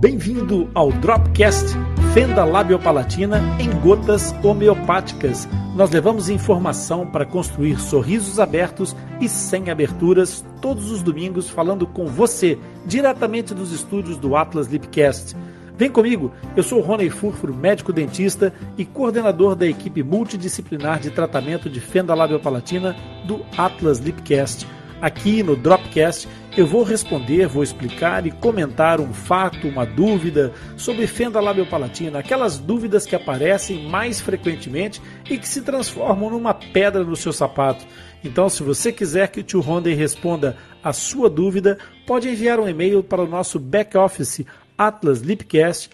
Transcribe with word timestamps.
Bem-vindo 0.00 0.70
ao 0.74 0.92
Dropcast 0.92 1.76
Fenda 2.14 2.44
Labiopalatina 2.44 3.40
em 3.58 3.70
gotas 3.80 4.34
homeopáticas. 4.44 5.48
Nós 5.74 5.90
levamos 5.90 6.28
informação 6.28 7.06
para 7.06 7.24
construir 7.24 7.80
sorrisos 7.80 8.38
abertos 8.38 8.94
e 9.18 9.28
sem 9.30 9.70
aberturas 9.70 10.44
todos 10.60 10.90
os 10.90 11.02
domingos 11.02 11.48
falando 11.48 11.86
com 11.86 12.06
você 12.06 12.58
diretamente 12.84 13.54
dos 13.54 13.72
estúdios 13.72 14.18
do 14.18 14.36
Atlas 14.36 14.66
Lipcast. 14.66 15.34
Vem 15.82 15.90
comigo, 15.90 16.32
eu 16.56 16.62
sou 16.62 16.80
Rony 16.80 17.10
Furfuro, 17.10 17.52
médico 17.52 17.92
dentista 17.92 18.54
e 18.78 18.84
coordenador 18.84 19.56
da 19.56 19.66
equipe 19.66 20.00
multidisciplinar 20.00 21.00
de 21.00 21.10
tratamento 21.10 21.68
de 21.68 21.80
fenda 21.80 22.14
labiopalatina 22.14 22.94
do 23.26 23.44
Atlas 23.58 23.98
Lipcast. 23.98 24.64
Aqui 25.00 25.42
no 25.42 25.56
Dropcast 25.56 26.28
eu 26.56 26.64
vou 26.68 26.84
responder, 26.84 27.48
vou 27.48 27.64
explicar 27.64 28.24
e 28.24 28.30
comentar 28.30 29.00
um 29.00 29.12
fato, 29.12 29.66
uma 29.66 29.84
dúvida 29.84 30.52
sobre 30.76 31.08
fenda 31.08 31.40
labiopalatina, 31.40 32.20
aquelas 32.20 32.58
dúvidas 32.58 33.04
que 33.04 33.16
aparecem 33.16 33.88
mais 33.88 34.20
frequentemente 34.20 35.02
e 35.28 35.36
que 35.36 35.48
se 35.48 35.62
transformam 35.62 36.30
numa 36.30 36.54
pedra 36.54 37.02
no 37.02 37.16
seu 37.16 37.32
sapato. 37.32 37.84
Então, 38.22 38.48
se 38.48 38.62
você 38.62 38.92
quiser 38.92 39.28
que 39.28 39.40
o 39.40 39.42
tio 39.42 39.60
Rondem 39.60 39.96
responda 39.96 40.56
a 40.84 40.92
sua 40.92 41.28
dúvida, 41.28 41.76
pode 42.06 42.28
enviar 42.28 42.60
um 42.60 42.68
e-mail 42.68 43.02
para 43.02 43.22
o 43.22 43.26
nosso 43.26 43.58
back-office 44.76 45.90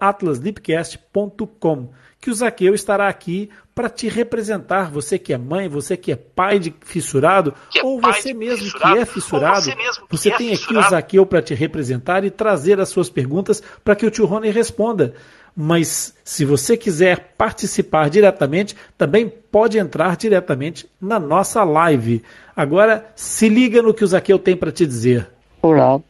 atlaslipcast.com 0.00 1.88
que 2.20 2.30
o 2.30 2.34
Zaqueu 2.34 2.74
estará 2.74 3.08
aqui 3.08 3.48
para 3.74 3.88
te 3.88 4.06
representar, 4.06 4.90
você 4.90 5.18
que 5.18 5.32
é 5.32 5.38
mãe, 5.38 5.68
você 5.68 5.96
que 5.96 6.12
é 6.12 6.16
pai 6.16 6.58
de 6.58 6.74
fissurado, 6.82 7.54
é 7.74 7.82
ou 7.82 7.98
você 7.98 8.34
mesmo 8.34 8.64
fissurado, 8.64 8.94
que 8.94 9.00
é 9.00 9.04
fissurado, 9.06 9.62
você, 9.62 9.74
você 10.10 10.30
é 10.30 10.36
tem 10.36 10.50
fissurado. 10.50 10.80
aqui 10.80 10.86
o 10.86 10.90
Zaqueu 10.90 11.24
para 11.24 11.40
te 11.40 11.54
representar 11.54 12.22
e 12.24 12.30
trazer 12.30 12.78
as 12.78 12.90
suas 12.90 13.08
perguntas 13.08 13.62
para 13.82 13.96
que 13.96 14.04
o 14.04 14.10
tio 14.10 14.26
Rony 14.26 14.50
responda. 14.50 15.14
Mas 15.56 16.14
se 16.22 16.44
você 16.44 16.76
quiser 16.76 17.34
participar 17.36 18.10
diretamente, 18.10 18.76
também 18.96 19.28
pode 19.28 19.78
entrar 19.78 20.16
diretamente 20.16 20.88
na 21.00 21.18
nossa 21.18 21.64
live. 21.64 22.22
Agora, 22.54 23.10
se 23.16 23.48
liga 23.48 23.82
no 23.82 23.94
que 23.94 24.04
o 24.04 24.06
Zaqueu 24.06 24.38
tem 24.38 24.56
para 24.56 24.70
te 24.70 24.86
dizer. 24.86 25.28
Olá, 25.62 26.00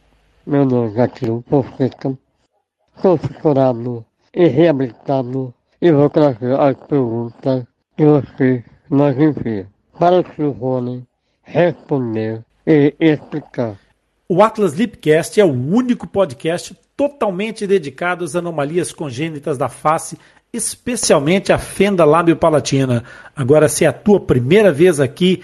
meu 0.45 0.63
é 0.63 0.89
Zaqueu 0.89 1.43
Fonseca, 1.47 2.17
sou 3.01 3.17
fissurado 3.17 4.05
e 4.33 4.47
reabilitado 4.47 5.53
e 5.81 5.91
vou 5.91 6.09
trazer 6.09 6.59
as 6.59 6.75
perguntas 6.87 7.65
que 7.95 8.05
você 8.05 8.63
nos 8.89 9.15
envia 9.17 9.67
para 9.99 10.23
que 10.23 10.41
o 10.41 10.51
Rony 10.51 11.03
responder 11.43 12.43
e 12.65 12.95
explicar. 12.99 13.77
O 14.27 14.41
Atlas 14.41 14.73
Lipcast 14.73 15.39
é 15.39 15.45
o 15.45 15.51
único 15.51 16.07
podcast 16.07 16.75
totalmente 16.97 17.67
dedicado 17.67 18.23
às 18.23 18.35
anomalias 18.35 18.91
congênitas 18.91 19.57
da 19.57 19.69
face, 19.69 20.17
especialmente 20.53 21.53
a 21.53 21.57
fenda 21.57 22.03
lábio-palatina. 22.03 23.03
Agora, 23.35 23.69
se 23.69 23.85
é 23.85 23.87
a 23.87 23.93
tua 23.93 24.19
primeira 24.19 24.71
vez 24.71 24.99
aqui 24.99 25.43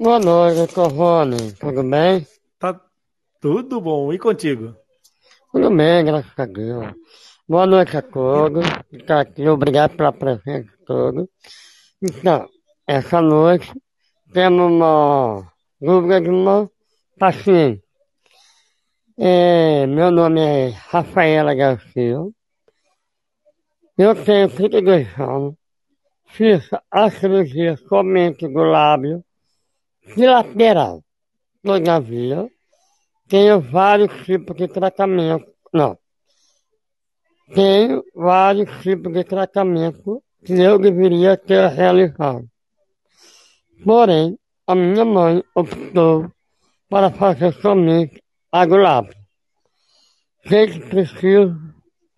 Boa 0.00 0.20
noite, 0.20 0.72
Corrone. 0.72 1.52
Tudo 1.54 1.82
bem? 1.82 2.24
Tá 2.56 2.80
tudo 3.40 3.80
bom. 3.80 4.12
E 4.12 4.18
contigo? 4.18 4.76
Tudo 5.50 5.74
bem, 5.76 6.04
graças 6.04 6.38
a 6.38 6.46
Deus. 6.46 6.94
Boa 7.48 7.66
noite 7.66 7.96
a 7.96 8.02
todos. 8.02 8.64
Aqui, 9.08 9.48
obrigado 9.48 9.96
pela 9.96 10.12
presença 10.12 10.70
de 10.70 10.84
todos. 10.86 11.26
Então, 12.00 12.48
essa 12.86 13.20
noite 13.20 13.72
temos 14.32 14.70
uma 14.70 15.52
dúvida 15.80 16.20
de 16.20 16.28
uma 16.30 16.70
paciente. 17.18 17.82
É, 19.18 19.84
meu 19.84 20.12
nome 20.12 20.40
é 20.40 20.68
Rafaela 20.68 21.56
Garcia. 21.56 22.18
Eu 23.98 24.24
tenho 24.24 24.48
32 24.48 25.18
anos. 25.18 25.56
Fiz 26.24 26.70
a 26.88 27.10
cirurgia 27.10 27.76
somente 27.88 28.46
do 28.46 28.62
lábio 28.62 29.24
lateral. 30.16 31.02
Todavia, 31.62 32.48
tenho 33.28 33.60
vários 33.60 34.24
tipos 34.24 34.56
de 34.56 34.68
tratamento. 34.68 35.46
Não. 35.72 35.98
Tenho 37.54 38.02
vários 38.14 38.70
tipos 38.82 39.12
de 39.12 39.24
tratamento 39.24 40.22
que 40.44 40.52
eu 40.52 40.78
deveria 40.78 41.36
ter 41.36 41.68
realizado. 41.68 42.48
Porém, 43.84 44.38
a 44.66 44.74
minha 44.74 45.04
mãe 45.04 45.42
optou 45.54 46.30
para 46.88 47.10
fazer 47.10 47.52
somente 47.54 48.22
agulábio. 48.50 49.14
Sei 50.46 50.66
que 50.66 50.80
preciso 50.80 51.56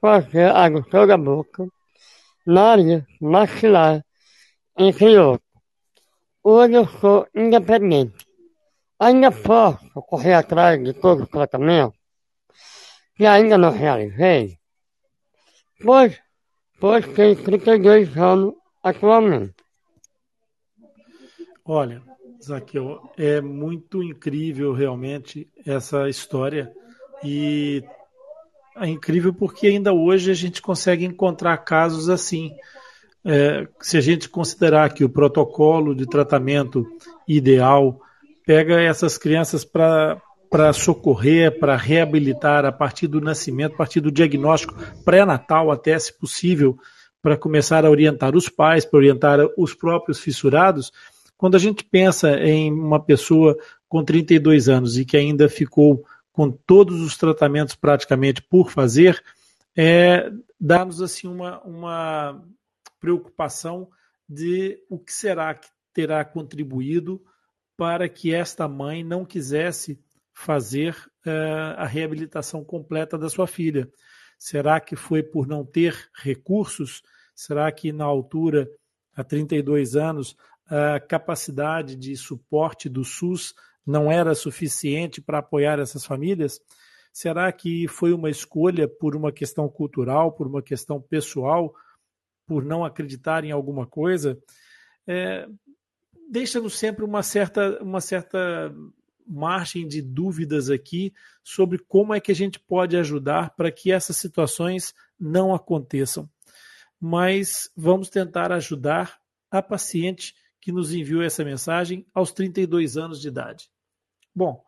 fazer 0.01 0.51
aguçou 0.55 1.07
da 1.07 1.17
boca, 1.17 1.67
nariz, 2.47 3.03
maxilar, 3.21 4.05
entre 4.79 5.19
outros. 5.19 5.50
Hoje 6.43 6.75
eu 6.75 6.89
sou 6.89 7.29
independente. 7.35 8.27
Ainda 8.99 9.31
posso 9.31 9.91
correr 10.03 10.35
atrás 10.35 10.83
de 10.83 10.95
todo 10.95 11.25
o 11.25 11.27
tratamento 11.27 11.95
que 13.15 13.27
ainda 13.27 13.59
não 13.59 13.71
realizei, 13.71 14.59
pois, 15.83 16.19
pois 16.81 17.07
tenho 17.09 17.37
32 17.37 18.17
anos 18.17 18.55
atualmente. 18.83 19.55
Olha, 21.63 22.03
Zaqueu, 22.43 23.11
é 23.19 23.43
muito 23.43 24.03
incrível 24.03 24.73
realmente 24.73 25.47
essa 25.67 26.09
história 26.09 26.75
e 27.23 27.85
é 28.77 28.87
incrível 28.87 29.35
porque 29.35 29.67
ainda 29.67 29.93
hoje 29.93 30.31
a 30.31 30.35
gente 30.35 30.63
consegue 30.63 31.05
encontrar 31.05 31.59
casos 31.59 32.09
assim 32.09 32.57
é, 33.25 33.69
se 33.81 33.97
a 33.97 34.01
gente 34.01 34.29
considerar 34.29 34.93
que 34.93 35.05
o 35.05 35.09
protocolo 35.09 35.95
de 35.95 36.07
tratamento 36.07 36.87
ideal 37.27 38.01
pega 38.47 38.81
essas 38.81 39.19
crianças 39.19 39.65
para 39.65 40.73
socorrer, 40.73 41.59
para 41.59 41.77
reabilitar 41.77 42.65
a 42.65 42.73
partir 42.73 43.07
do 43.07 43.21
nascimento, 43.21 43.75
a 43.75 43.79
partir 43.79 44.01
do 44.01 44.11
diagnóstico 44.11 44.75
pré-natal 45.05 45.71
até, 45.71 45.99
se 45.99 46.17
possível, 46.19 46.77
para 47.23 47.37
começar 47.37 47.85
a 47.85 47.91
orientar 47.91 48.35
os 48.35 48.49
pais, 48.49 48.85
para 48.85 48.99
orientar 48.99 49.39
os 49.57 49.75
próprios 49.75 50.19
fissurados. 50.19 50.91
Quando 51.37 51.55
a 51.55 51.59
gente 51.59 51.85
pensa 51.85 52.39
em 52.39 52.73
uma 52.73 52.99
pessoa 52.99 53.57
com 53.89 54.03
32 54.03 54.69
anos 54.69 54.97
e 54.99 55.05
que 55.05 55.17
ainda 55.17 55.49
ficou 55.49 56.05
com 56.33 56.51
todos 56.51 57.01
os 57.03 57.17
tratamentos 57.19 57.75
praticamente 57.75 58.41
por 58.43 58.71
fazer, 58.71 59.23
é, 59.77 60.31
dá-nos 60.59 61.03
assim 61.03 61.29
uma, 61.29 61.61
uma 61.61 62.43
preocupação 63.01 63.89
de 64.29 64.79
o 64.89 64.99
que 64.99 65.13
será 65.13 65.55
que 65.55 65.69
terá 65.93 66.25
contribuído 66.25 67.21
para 67.77 68.09
que 68.09 68.33
esta 68.33 68.69
mãe 68.69 69.03
não 69.03 69.25
quisesse 69.25 69.99
fazer 70.33 70.95
uh, 71.27 71.75
a 71.77 71.87
reabilitação 71.87 72.65
completa 72.65 73.19
da 73.19 73.29
sua 73.29 73.47
filha. 73.47 73.91
Será 74.39 74.81
que 74.81 74.97
foi 74.97 75.23
por 75.23 75.47
não 75.47 75.65
ter 75.65 76.09
recursos? 76.15 77.03
Será 77.35 77.71
que 77.73 77.93
na 77.93 78.05
altura, 78.05 78.71
há 79.15 79.25
32 79.25 79.97
anos, 79.97 80.37
a 80.67 81.01
capacidade 81.01 81.97
de 81.97 82.17
suporte 82.17 82.89
do 82.89 83.05
SUS 83.05 83.55
não 83.85 84.11
era 84.11 84.35
suficiente 84.35 85.21
para 85.21 85.39
apoiar 85.39 85.79
essas 85.79 86.05
famílias? 86.05 86.61
Será 87.13 87.51
que 87.51 87.89
foi 87.89 88.13
uma 88.13 88.31
escolha 88.31 88.87
por 88.87 89.17
uma 89.17 89.33
questão 89.33 89.69
cultural, 89.69 90.33
por 90.33 90.47
uma 90.47 90.63
questão 90.63 91.01
pessoal, 91.01 91.75
por 92.51 92.65
não 92.65 92.85
acreditar 92.85 93.45
em 93.45 93.53
alguma 93.53 93.87
coisa, 93.87 94.37
é, 95.07 95.47
deixa-nos 96.29 96.77
sempre 96.77 97.05
uma 97.05 97.23
certa, 97.23 97.81
uma 97.81 98.01
certa 98.01 98.75
margem 99.25 99.87
de 99.87 100.03
dúvidas 100.03 100.69
aqui 100.69 101.15
sobre 101.45 101.79
como 101.79 102.13
é 102.13 102.19
que 102.19 102.33
a 102.33 102.35
gente 102.35 102.59
pode 102.59 102.97
ajudar 102.97 103.51
para 103.51 103.71
que 103.71 103.93
essas 103.93 104.17
situações 104.17 104.93
não 105.17 105.55
aconteçam. 105.55 106.29
Mas 107.01 107.71
vamos 107.77 108.11
tentar 108.11 108.51
ajudar 108.51 109.21
a 109.49 109.63
paciente 109.63 110.35
que 110.61 110.73
nos 110.73 110.93
enviou 110.93 111.23
essa 111.23 111.45
mensagem 111.45 112.05
aos 112.13 112.33
32 112.33 112.97
anos 112.97 113.21
de 113.21 113.29
idade. 113.29 113.71
Bom, 114.35 114.61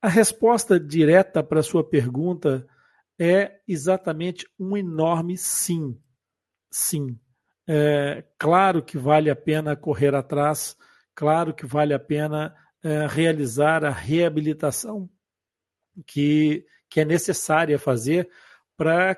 a 0.00 0.08
resposta 0.08 0.80
direta 0.80 1.42
para 1.42 1.60
a 1.60 1.62
sua 1.62 1.84
pergunta 1.84 2.66
é 3.18 3.60
exatamente 3.68 4.48
um 4.58 4.74
enorme 4.74 5.36
sim. 5.36 6.00
Sim. 6.76 7.16
É, 7.68 8.24
claro 8.36 8.82
que 8.82 8.98
vale 8.98 9.30
a 9.30 9.36
pena 9.36 9.76
correr 9.76 10.12
atrás, 10.12 10.76
claro 11.14 11.54
que 11.54 11.64
vale 11.64 11.94
a 11.94 12.00
pena 12.00 12.52
é, 12.82 13.06
realizar 13.06 13.84
a 13.84 13.90
reabilitação 13.90 15.08
que, 16.04 16.66
que 16.90 17.00
é 17.00 17.04
necessária 17.04 17.78
fazer 17.78 18.28
para 18.76 19.16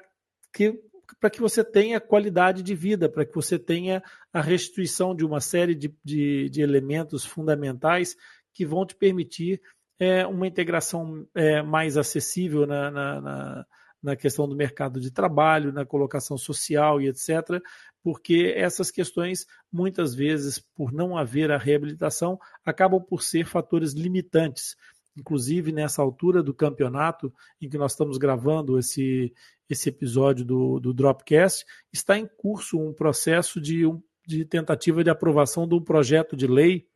que 0.52 0.78
para 1.18 1.30
que 1.30 1.40
você 1.40 1.64
tenha 1.64 1.98
qualidade 1.98 2.62
de 2.62 2.74
vida, 2.74 3.08
para 3.08 3.24
que 3.24 3.34
você 3.34 3.58
tenha 3.58 4.02
a 4.32 4.42
restituição 4.42 5.14
de 5.14 5.24
uma 5.24 5.40
série 5.40 5.74
de, 5.74 5.96
de, 6.04 6.50
de 6.50 6.60
elementos 6.60 7.24
fundamentais 7.24 8.16
que 8.52 8.66
vão 8.66 8.84
te 8.84 8.94
permitir 8.94 9.62
é, 9.98 10.26
uma 10.26 10.46
integração 10.46 11.26
é, 11.34 11.62
mais 11.62 11.96
acessível 11.96 12.66
na, 12.66 12.90
na, 12.90 13.20
na, 13.20 13.66
na, 14.02 14.16
questão 14.16 14.48
do 14.48 14.56
mercado 14.56 15.00
de 15.00 15.10
trabalho, 15.10 15.72
na 15.72 15.84
colocação 15.84 16.36
social 16.36 17.00
e 17.00 17.08
etc., 17.08 17.62
porque 18.02 18.54
essas 18.56 18.90
questões, 18.90 19.46
muitas 19.72 20.14
vezes, 20.14 20.60
por 20.60 20.92
não 20.92 21.18
haver 21.18 21.50
a 21.50 21.58
reabilitação, 21.58 22.38
acabam 22.64 23.02
por 23.02 23.22
ser 23.22 23.46
fatores 23.46 23.94
limitantes. 23.94 24.76
Inclusive, 25.16 25.72
nessa 25.72 26.02
altura 26.02 26.42
do 26.42 26.54
campeonato, 26.54 27.32
em 27.60 27.68
que 27.68 27.78
nós 27.78 27.92
estamos 27.92 28.16
gravando 28.16 28.78
esse, 28.78 29.34
esse 29.68 29.88
episódio 29.88 30.44
do, 30.44 30.78
do 30.78 30.94
Dropcast, 30.94 31.64
está 31.92 32.16
em 32.16 32.26
curso 32.26 32.78
um 32.78 32.92
processo 32.92 33.60
de, 33.60 33.84
um, 33.86 34.00
de 34.26 34.44
tentativa 34.44 35.02
de 35.02 35.10
aprovação 35.10 35.66
de 35.66 35.74
um 35.74 35.82
projeto 35.82 36.36
de 36.36 36.46
lei, 36.46 36.86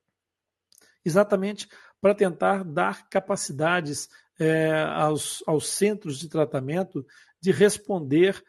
exatamente 1.04 1.66
para 2.00 2.14
tentar 2.14 2.64
dar 2.64 3.08
capacidades 3.08 4.08
é, 4.40 4.82
aos, 4.82 5.44
aos 5.46 5.68
centros 5.68 6.18
de 6.18 6.28
tratamento 6.28 7.06
de 7.40 7.52
responder 7.52 8.42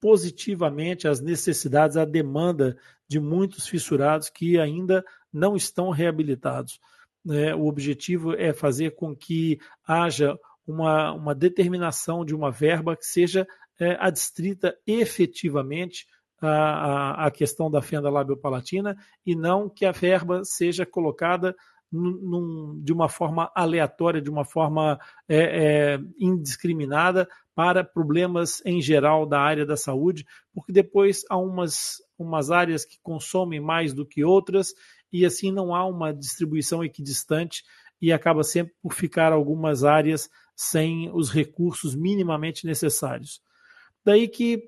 positivamente 0.00 1.06
às 1.06 1.20
necessidades, 1.20 1.96
à 1.96 2.04
demanda 2.04 2.76
de 3.06 3.20
muitos 3.20 3.68
fissurados 3.68 4.30
que 4.30 4.58
ainda 4.58 5.04
não 5.32 5.54
estão 5.54 5.90
reabilitados. 5.90 6.80
É, 7.30 7.54
o 7.54 7.66
objetivo 7.66 8.34
é 8.34 8.52
fazer 8.52 8.94
com 8.94 9.14
que 9.14 9.58
haja 9.86 10.36
uma, 10.66 11.12
uma 11.12 11.34
determinação 11.34 12.24
de 12.24 12.34
uma 12.34 12.50
verba 12.50 12.96
que 12.96 13.06
seja 13.06 13.46
é, 13.78 13.96
adstrita 14.00 14.76
efetivamente 14.86 16.06
à, 16.40 17.26
à 17.26 17.30
questão 17.30 17.70
da 17.70 17.82
fenda 17.82 18.10
labiopalatina 18.10 18.96
e 19.24 19.34
não 19.34 19.68
que 19.68 19.84
a 19.84 19.92
verba 19.92 20.44
seja 20.44 20.86
colocada 20.86 21.54
num, 21.94 22.80
de 22.82 22.92
uma 22.92 23.08
forma 23.08 23.50
aleatória, 23.54 24.20
de 24.20 24.30
uma 24.30 24.44
forma 24.44 24.98
é, 25.28 25.94
é, 25.94 26.00
indiscriminada 26.18 27.28
para 27.54 27.84
problemas 27.84 28.60
em 28.64 28.82
geral 28.82 29.24
da 29.26 29.40
área 29.40 29.64
da 29.64 29.76
saúde, 29.76 30.26
porque 30.52 30.72
depois 30.72 31.22
há 31.30 31.38
umas, 31.38 32.02
umas 32.18 32.50
áreas 32.50 32.84
que 32.84 32.98
consomem 33.00 33.60
mais 33.60 33.92
do 33.92 34.04
que 34.04 34.24
outras 34.24 34.74
e 35.12 35.24
assim 35.24 35.52
não 35.52 35.74
há 35.74 35.86
uma 35.86 36.12
distribuição 36.12 36.82
equidistante 36.82 37.62
e 38.02 38.12
acaba 38.12 38.42
sempre 38.42 38.74
por 38.82 38.92
ficar 38.92 39.32
algumas 39.32 39.84
áreas 39.84 40.28
sem 40.56 41.10
os 41.12 41.30
recursos 41.30 41.94
minimamente 41.94 42.66
necessários. 42.66 43.40
Daí 44.04 44.28
que, 44.28 44.62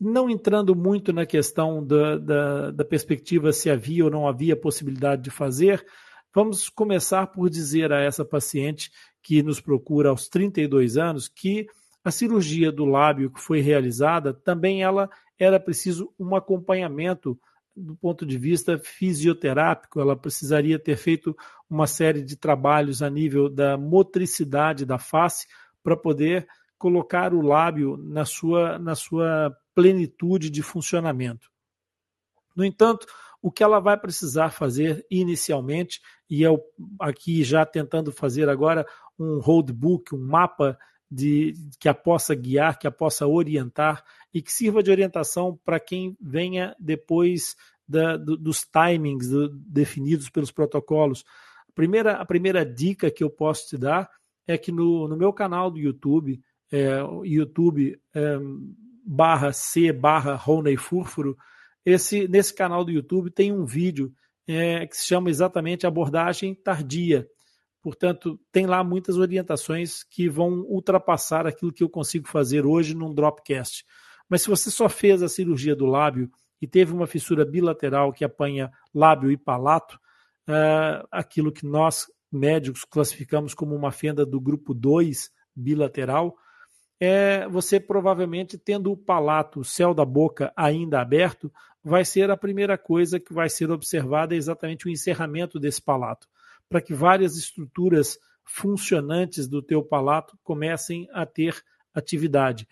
não 0.00 0.30
entrando 0.30 0.74
muito 0.74 1.12
na 1.12 1.26
questão 1.26 1.84
da, 1.84 2.16
da, 2.16 2.70
da 2.70 2.84
perspectiva 2.84 3.52
se 3.52 3.68
havia 3.68 4.04
ou 4.04 4.10
não 4.10 4.26
havia 4.26 4.56
possibilidade 4.56 5.22
de 5.22 5.30
fazer, 5.30 5.84
Vamos 6.34 6.68
começar 6.68 7.26
por 7.28 7.50
dizer 7.50 7.92
a 7.92 8.00
essa 8.00 8.24
paciente 8.24 8.90
que 9.22 9.42
nos 9.42 9.60
procura 9.60 10.10
aos 10.10 10.28
32 10.28 10.96
anos 10.96 11.28
que 11.28 11.66
a 12.04 12.10
cirurgia 12.10 12.72
do 12.72 12.84
lábio 12.84 13.30
que 13.30 13.40
foi 13.40 13.60
realizada 13.60 14.32
também 14.32 14.82
ela 14.82 15.10
era 15.38 15.58
preciso 15.58 16.12
um 16.18 16.34
acompanhamento 16.34 17.38
do 17.76 17.96
ponto 17.96 18.26
de 18.26 18.36
vista 18.36 18.78
fisioterápico, 18.78 20.00
ela 20.00 20.16
precisaria 20.16 20.78
ter 20.78 20.96
feito 20.96 21.36
uma 21.68 21.86
série 21.86 22.22
de 22.22 22.36
trabalhos 22.36 23.02
a 23.02 23.08
nível 23.08 23.48
da 23.48 23.76
motricidade 23.76 24.84
da 24.84 24.98
face 24.98 25.46
para 25.82 25.96
poder 25.96 26.46
colocar 26.78 27.32
o 27.32 27.40
lábio 27.40 27.96
na 27.96 28.24
sua, 28.24 28.78
na 28.78 28.94
sua 28.94 29.56
plenitude 29.74 30.50
de 30.50 30.62
funcionamento. 30.62 31.50
No 32.56 32.64
entanto, 32.64 33.06
o 33.42 33.50
que 33.50 33.62
ela 33.62 33.80
vai 33.80 33.98
precisar 33.98 34.50
fazer 34.50 35.04
inicialmente, 35.10 36.00
e 36.28 36.42
eu 36.42 36.60
aqui 37.00 37.42
já 37.42 37.64
tentando 37.64 38.12
fazer 38.12 38.48
agora 38.48 38.86
um 39.18 39.38
roadbook, 39.38 40.14
um 40.14 40.24
mapa 40.24 40.78
de, 41.10 41.54
que 41.78 41.88
a 41.88 41.94
possa 41.94 42.34
guiar, 42.34 42.78
que 42.78 42.86
a 42.86 42.90
possa 42.90 43.26
orientar 43.26 44.04
e 44.32 44.40
que 44.40 44.52
sirva 44.52 44.82
de 44.82 44.90
orientação 44.90 45.58
para 45.64 45.80
quem 45.80 46.16
venha 46.20 46.76
depois 46.78 47.56
da, 47.88 48.16
do, 48.16 48.36
dos 48.36 48.64
timings 48.64 49.28
do, 49.28 49.48
definidos 49.48 50.30
pelos 50.30 50.52
protocolos. 50.52 51.24
A 51.68 51.72
primeira, 51.72 52.12
a 52.12 52.24
primeira 52.24 52.64
dica 52.64 53.10
que 53.10 53.24
eu 53.24 53.30
posso 53.30 53.68
te 53.68 53.78
dar 53.78 54.08
é 54.46 54.56
que 54.56 54.70
no, 54.70 55.08
no 55.08 55.16
meu 55.16 55.32
canal 55.32 55.70
do 55.70 55.78
YouTube, 55.78 56.40
é, 56.70 57.00
YouTube 57.24 58.00
é, 58.14 58.38
barra 59.04 59.52
C 59.52 59.92
barra 59.92 60.34
Rony 60.34 60.76
Fúrfuro, 60.76 61.36
esse, 61.84 62.28
nesse 62.28 62.54
canal 62.54 62.84
do 62.84 62.90
YouTube 62.90 63.30
tem 63.30 63.52
um 63.52 63.64
vídeo 63.64 64.12
é, 64.46 64.86
que 64.86 64.96
se 64.96 65.06
chama 65.06 65.30
exatamente 65.30 65.86
abordagem 65.86 66.54
tardia. 66.54 67.26
Portanto, 67.82 68.38
tem 68.52 68.66
lá 68.66 68.84
muitas 68.84 69.16
orientações 69.16 70.02
que 70.02 70.28
vão 70.28 70.60
ultrapassar 70.68 71.46
aquilo 71.46 71.72
que 71.72 71.82
eu 71.82 71.88
consigo 71.88 72.28
fazer 72.28 72.66
hoje 72.66 72.94
num 72.94 73.14
Dropcast. 73.14 73.84
Mas 74.28 74.42
se 74.42 74.48
você 74.48 74.70
só 74.70 74.88
fez 74.88 75.22
a 75.22 75.28
cirurgia 75.28 75.74
do 75.74 75.86
lábio 75.86 76.30
e 76.60 76.66
teve 76.66 76.92
uma 76.92 77.06
fissura 77.06 77.44
bilateral 77.44 78.12
que 78.12 78.24
apanha 78.24 78.70
lábio 78.94 79.30
e 79.30 79.36
palato, 79.36 79.98
é, 80.46 81.02
aquilo 81.10 81.50
que 81.50 81.66
nós 81.66 82.06
médicos 82.30 82.84
classificamos 82.84 83.54
como 83.54 83.74
uma 83.74 83.90
fenda 83.90 84.24
do 84.24 84.40
grupo 84.40 84.74
2 84.74 85.30
bilateral, 85.56 86.36
é 87.00 87.48
você 87.48 87.80
provavelmente 87.80 88.58
tendo 88.58 88.92
o 88.92 88.96
palato, 88.96 89.60
o 89.60 89.64
céu 89.64 89.94
da 89.94 90.04
boca 90.04 90.52
ainda 90.54 91.00
aberto, 91.00 91.50
vai 91.82 92.04
ser 92.04 92.30
a 92.30 92.36
primeira 92.36 92.76
coisa 92.76 93.18
que 93.18 93.32
vai 93.32 93.48
ser 93.48 93.70
observada 93.70 94.34
é 94.34 94.38
exatamente 94.38 94.86
o 94.86 94.90
encerramento 94.90 95.58
desse 95.58 95.80
palato, 95.80 96.28
para 96.68 96.80
que 96.80 96.94
várias 96.94 97.36
estruturas 97.36 98.18
funcionantes 98.44 99.48
do 99.48 99.62
teu 99.62 99.82
palato 99.82 100.38
comecem 100.42 101.08
a 101.12 101.24
ter 101.24 101.62
atividade. 101.94 102.68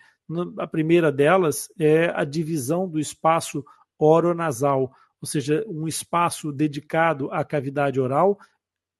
A 0.57 0.67
primeira 0.67 1.11
delas 1.11 1.71
é 1.79 2.11
a 2.15 2.23
divisão 2.23 2.87
do 2.87 2.99
espaço 2.99 3.65
oronasal, 3.97 4.91
ou 5.21 5.27
seja, 5.27 5.65
um 5.67 5.87
espaço 5.87 6.51
dedicado 6.51 7.31
à 7.31 7.43
cavidade 7.43 7.99
oral 7.99 8.37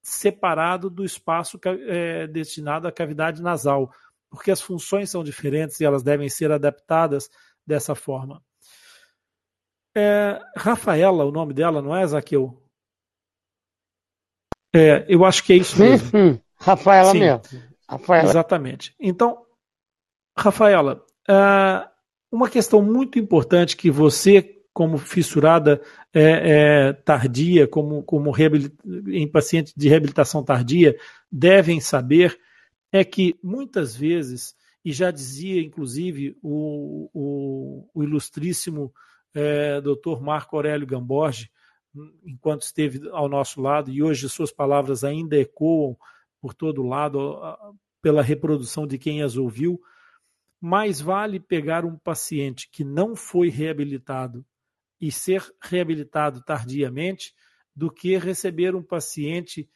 separado 0.02 0.90
do 0.90 1.04
espaço 1.04 1.60
é, 1.66 2.26
destinado 2.28 2.88
à 2.88 2.92
cavidade 2.92 3.42
nasal, 3.42 3.94
porque 4.30 4.52
as 4.52 4.62
funções 4.62 5.10
são 5.10 5.24
diferentes 5.24 5.80
e 5.80 5.86
elas 5.86 6.04
devem 6.04 6.30
ser 6.30 6.52
adaptadas 6.52 7.30
dessa 7.66 7.94
forma. 7.94 8.42
É, 9.96 10.40
Rafaela, 10.56 11.26
o 11.26 11.32
nome 11.32 11.54
dela, 11.54 11.82
não 11.82 11.96
é, 11.96 12.06
Zaqueu? 12.06 12.62
É, 14.74 15.06
eu 15.08 15.26
acho 15.26 15.44
que 15.44 15.54
é 15.54 15.58
isso 15.58 15.80
mesmo. 15.80 16.10
Sim, 16.10 16.42
Rafaela 16.56 17.12
Sim, 17.12 17.20
mesmo. 17.20 17.42
Rafaela. 17.90 18.30
Exatamente. 18.30 18.94
Então, 19.00 19.46
Rafaela, 20.38 21.04
é, 21.28 21.90
uma 22.32 22.50
questão 22.50 22.82
muito 22.82 23.18
importante 23.18 23.76
que 23.76 23.90
você, 23.90 24.62
como 24.72 24.98
fissurada 24.98 25.82
é, 26.14 26.90
é, 26.90 26.94
tardia, 26.94 27.68
como, 27.68 28.04
como 28.04 28.32
em 29.08 29.28
paciente 29.28 29.74
de 29.76 29.90
reabilitação 29.90 30.44
tardia, 30.44 30.96
devem 31.32 31.80
saber 31.80 32.40
é 32.92 33.04
que 33.04 33.38
muitas 33.44 33.96
vezes, 33.96 34.56
e 34.84 34.92
já 34.92 35.12
dizia 35.12 35.62
inclusive 35.62 36.36
o, 36.42 37.10
o, 37.14 37.90
o 37.94 38.04
ilustríssimo 38.04 38.94
é, 39.34 39.82
Dr. 39.82 40.22
Marco 40.22 40.56
Aurélio 40.56 40.88
Gamborge, 40.88 41.52
enquanto 42.24 42.62
esteve 42.62 43.10
ao 43.10 43.28
nosso 43.28 43.62
lado, 43.62 43.90
e 43.92 44.02
hoje 44.02 44.30
suas 44.30 44.52
palavras 44.52 45.04
ainda 45.04 45.38
ecoam 45.38 45.98
por 46.40 46.54
todo 46.54 46.84
lado 46.84 47.40
pela 48.02 48.22
reprodução 48.22 48.88
de 48.88 48.98
quem 48.98 49.22
as 49.22 49.36
ouviu, 49.36 49.82
mais 50.62 51.00
vale 51.02 51.40
pegar 51.40 51.86
um 51.86 51.98
paciente 51.98 52.70
que 52.72 52.84
não 52.84 53.16
foi 53.16 53.50
reabilitado 53.50 54.46
e 55.00 55.12
ser 55.12 55.44
reabilitado 55.62 56.42
tardiamente 56.42 57.34
do 57.76 57.90
que 57.90 58.18
receber 58.18 58.76
um 58.76 58.84
paciente 58.84 59.70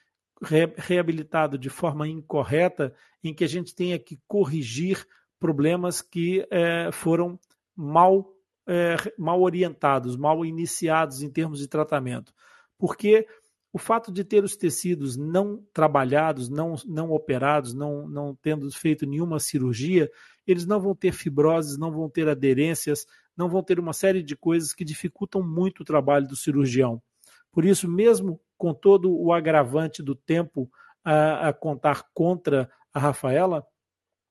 reabilitado 0.78 1.58
de 1.58 1.70
forma 1.70 2.08
incorreta, 2.08 2.94
em 3.24 3.34
que 3.34 3.46
a 3.46 3.48
gente 3.48 3.74
tenha 3.74 3.98
que 3.98 4.20
corrigir 4.28 5.08
problemas 5.40 6.02
que 6.02 6.46
é, 6.52 6.92
foram 6.92 7.40
mal, 7.76 8.33
é, 8.68 8.96
mal 9.18 9.42
orientados, 9.42 10.16
mal 10.16 10.46
iniciados 10.46 11.22
em 11.22 11.30
termos 11.30 11.60
de 11.60 11.68
tratamento. 11.68 12.34
porque 12.78 13.26
o 13.74 13.80
fato 13.80 14.12
de 14.12 14.24
ter 14.24 14.44
os 14.44 14.56
tecidos 14.56 15.18
não 15.18 15.66
trabalhados, 15.74 16.48
não, 16.48 16.76
não 16.86 17.12
operados, 17.12 17.74
não, 17.74 18.08
não 18.08 18.36
tendo 18.36 18.72
feito 18.72 19.04
nenhuma 19.04 19.40
cirurgia, 19.40 20.12
eles 20.46 20.68
não 20.68 20.80
vão 20.80 20.94
ter 20.94 21.12
fibroses, 21.12 21.76
não 21.76 21.92
vão 21.92 22.08
ter 22.08 22.30
aderências, 22.30 23.08
não 23.36 23.50
vão 23.50 23.64
ter 23.64 23.80
uma 23.80 23.92
série 23.92 24.22
de 24.22 24.36
coisas 24.36 24.74
que 24.74 24.86
dificultam 24.86 25.42
muito 25.42 25.80
o 25.80 25.86
trabalho 25.86 26.28
do 26.28 26.36
cirurgião. 26.36 27.02
Por 27.52 27.66
isso, 27.66 27.90
mesmo 27.90 28.40
com 28.56 28.76
todo 28.76 29.12
o 29.12 29.34
agravante 29.34 30.04
do 30.04 30.14
tempo 30.14 30.70
a, 31.04 31.50
a 31.50 31.54
contar 31.54 32.06
contra 32.14 32.70
a 32.94 33.00
Rafaela, 33.00 33.66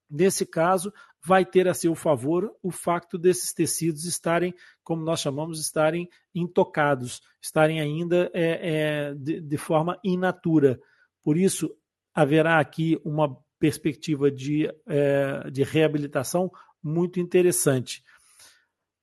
nesse 0.08 0.46
caso, 0.46 0.92
vai 1.24 1.44
ter 1.44 1.68
a 1.68 1.74
seu 1.74 1.94
favor 1.94 2.52
o 2.62 2.70
facto 2.70 3.16
desses 3.16 3.52
tecidos 3.52 4.04
estarem, 4.04 4.54
como 4.82 5.04
nós 5.04 5.20
chamamos, 5.20 5.60
estarem 5.60 6.08
intocados, 6.34 7.20
estarem 7.40 7.80
ainda 7.80 8.30
é, 8.34 9.10
é, 9.10 9.14
de, 9.14 9.40
de, 9.40 9.56
forma 9.56 9.98
inatura. 10.02 10.80
Por 11.22 11.36
isso, 11.36 11.74
haverá 12.12 12.58
aqui 12.58 13.00
uma 13.04 13.36
perspectiva 13.58 14.30
de, 14.30 14.68
é, 14.86 15.48
de 15.50 15.62
reabilitação 15.62 16.50
muito 16.82 17.20
interessante. 17.20 18.02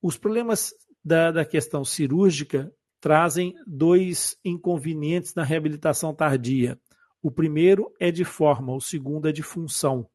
Os 0.02 0.18
problemas 0.18 0.74
da, 1.02 1.32
da 1.32 1.44
questão 1.44 1.84
cirúrgica 1.84 2.70
trazem 3.00 3.54
dois 3.66 4.36
inconvenientes 4.44 5.34
na 5.34 5.42
reabilitação 5.42 6.14
tardia. 6.14 6.78
O 7.22 7.30
primeiro 7.30 7.90
é 7.98 8.10
de 8.10 8.24
forma, 8.24 8.74
o 8.74 8.80
segundo 8.80 9.26
é 9.26 9.32
de 9.32 9.42
função. 9.42 10.06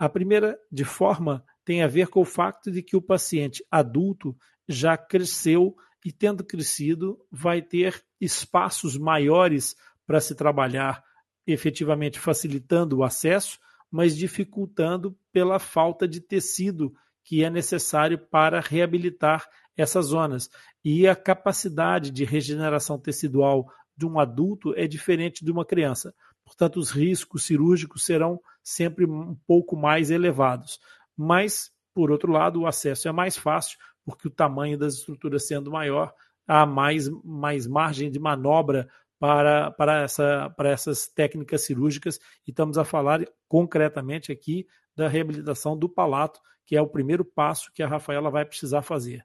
A 0.00 0.08
primeira, 0.08 0.58
de 0.72 0.82
forma, 0.82 1.44
tem 1.62 1.82
a 1.82 1.86
ver 1.86 2.08
com 2.08 2.22
o 2.22 2.24
fato 2.24 2.70
de 2.70 2.82
que 2.82 2.96
o 2.96 3.02
paciente 3.02 3.62
adulto 3.70 4.34
já 4.66 4.96
cresceu 4.96 5.76
e, 6.02 6.10
tendo 6.10 6.42
crescido, 6.42 7.22
vai 7.30 7.60
ter 7.60 8.02
espaços 8.18 8.96
maiores 8.96 9.76
para 10.06 10.18
se 10.18 10.34
trabalhar, 10.34 11.04
efetivamente 11.46 12.18
facilitando 12.18 12.96
o 12.96 13.04
acesso, 13.04 13.58
mas 13.90 14.16
dificultando 14.16 15.14
pela 15.30 15.58
falta 15.58 16.08
de 16.08 16.18
tecido 16.18 16.94
que 17.22 17.44
é 17.44 17.50
necessário 17.50 18.16
para 18.16 18.58
reabilitar 18.58 19.50
essas 19.76 20.06
zonas. 20.06 20.48
E 20.82 21.06
a 21.06 21.14
capacidade 21.14 22.10
de 22.10 22.24
regeneração 22.24 22.98
tecidual 22.98 23.70
de 23.94 24.06
um 24.06 24.18
adulto 24.18 24.72
é 24.78 24.86
diferente 24.86 25.44
de 25.44 25.52
uma 25.52 25.66
criança 25.66 26.14
portanto, 26.50 26.78
os 26.78 26.90
riscos 26.90 27.44
cirúrgicos 27.44 28.04
serão 28.04 28.40
sempre 28.60 29.06
um 29.06 29.36
pouco 29.46 29.76
mais 29.76 30.10
elevados. 30.10 30.80
Mas, 31.16 31.70
por 31.94 32.10
outro 32.10 32.32
lado, 32.32 32.60
o 32.60 32.66
acesso 32.66 33.06
é 33.06 33.12
mais 33.12 33.36
fácil, 33.36 33.78
porque 34.04 34.26
o 34.26 34.30
tamanho 34.32 34.76
das 34.76 34.94
estruturas 34.94 35.46
sendo 35.46 35.70
maior, 35.70 36.12
há 36.48 36.66
mais, 36.66 37.08
mais 37.24 37.68
margem 37.68 38.10
de 38.10 38.18
manobra 38.18 38.90
para, 39.16 39.70
para, 39.70 40.02
essa, 40.02 40.50
para 40.56 40.70
essas 40.70 41.06
técnicas 41.06 41.62
cirúrgicas, 41.62 42.18
e 42.44 42.50
estamos 42.50 42.76
a 42.76 42.84
falar 42.84 43.24
concretamente 43.46 44.32
aqui 44.32 44.66
da 44.96 45.06
reabilitação 45.06 45.78
do 45.78 45.88
palato, 45.88 46.40
que 46.66 46.76
é 46.76 46.82
o 46.82 46.88
primeiro 46.88 47.24
passo 47.24 47.72
que 47.72 47.82
a 47.82 47.88
Rafaela 47.88 48.28
vai 48.28 48.44
precisar 48.44 48.82
fazer. 48.82 49.24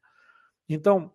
Então, 0.70 1.12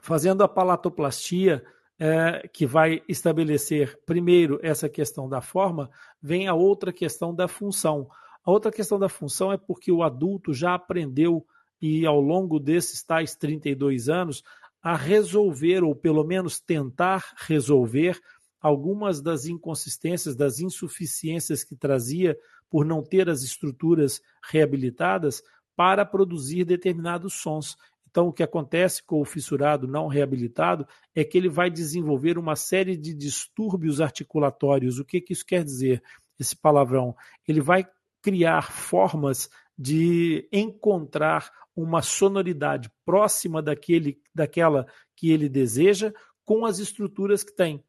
fazendo 0.00 0.44
a 0.44 0.48
palatoplastia, 0.48 1.64
é, 1.98 2.48
que 2.52 2.66
vai 2.66 3.02
estabelecer 3.08 3.98
primeiro 4.04 4.58
essa 4.62 4.88
questão 4.88 5.28
da 5.28 5.40
forma, 5.40 5.90
vem 6.20 6.48
a 6.48 6.54
outra 6.54 6.92
questão 6.92 7.34
da 7.34 7.46
função. 7.46 8.08
A 8.44 8.50
outra 8.50 8.70
questão 8.70 8.98
da 8.98 9.08
função 9.08 9.52
é 9.52 9.56
porque 9.56 9.90
o 9.90 10.02
adulto 10.02 10.52
já 10.52 10.74
aprendeu, 10.74 11.46
e 11.80 12.06
ao 12.06 12.20
longo 12.20 12.58
desses 12.58 13.02
tais 13.02 13.36
32 13.36 14.08
anos, 14.08 14.42
a 14.82 14.96
resolver, 14.96 15.82
ou 15.82 15.94
pelo 15.94 16.24
menos 16.24 16.60
tentar 16.60 17.34
resolver, 17.36 18.20
algumas 18.60 19.20
das 19.20 19.44
inconsistências, 19.46 20.34
das 20.34 20.58
insuficiências 20.58 21.62
que 21.62 21.76
trazia 21.76 22.36
por 22.70 22.84
não 22.84 23.02
ter 23.02 23.28
as 23.28 23.42
estruturas 23.42 24.20
reabilitadas 24.42 25.42
para 25.76 26.04
produzir 26.04 26.64
determinados 26.64 27.34
sons. 27.34 27.76
Então, 28.14 28.28
o 28.28 28.32
que 28.32 28.44
acontece 28.44 29.02
com 29.02 29.20
o 29.20 29.24
fissurado 29.24 29.88
não 29.88 30.06
reabilitado 30.06 30.86
é 31.16 31.24
que 31.24 31.36
ele 31.36 31.48
vai 31.48 31.68
desenvolver 31.68 32.38
uma 32.38 32.54
série 32.54 32.96
de 32.96 33.12
distúrbios 33.12 34.00
articulatórios. 34.00 35.00
O 35.00 35.04
que, 35.04 35.20
que 35.20 35.32
isso 35.32 35.44
quer 35.44 35.64
dizer, 35.64 36.00
esse 36.38 36.54
palavrão? 36.54 37.16
Ele 37.48 37.60
vai 37.60 37.84
criar 38.22 38.70
formas 38.70 39.50
de 39.76 40.48
encontrar 40.52 41.50
uma 41.74 42.02
sonoridade 42.02 42.88
próxima 43.04 43.60
daquele, 43.60 44.22
daquela 44.32 44.86
que 45.16 45.32
ele 45.32 45.48
deseja 45.48 46.12
com 46.44 46.64
as 46.64 46.78
estruturas 46.78 47.42
que 47.42 47.52
tem. 47.52 47.82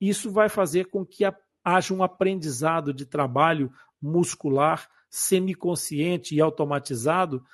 Isso 0.00 0.30
vai 0.30 0.48
fazer 0.48 0.84
com 0.84 1.04
que 1.04 1.24
haja 1.64 1.92
um 1.92 2.04
aprendizado 2.04 2.94
de 2.94 3.04
trabalho 3.04 3.72
muscular 4.00 4.88
semiconsciente 5.10 6.32
e 6.36 6.40
automatizado 6.40 7.44